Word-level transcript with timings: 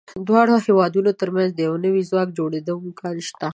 د 0.17 0.19
دواړو 0.27 0.55
هېوادونو 0.65 1.11
تر 1.19 1.29
منځ 1.35 1.49
د 1.53 1.59
یو 1.67 1.75
نوي 1.85 2.01
ځواک 2.09 2.27
جوړېدو 2.37 2.73
امکان 2.83 3.15
شته. 3.27 3.47